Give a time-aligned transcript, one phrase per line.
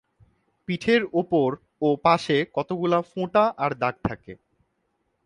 [0.67, 1.49] পিঠের ওপর
[1.81, 4.33] ও পাশে কতগুলো ফোঁটা আর দাগ থাকে।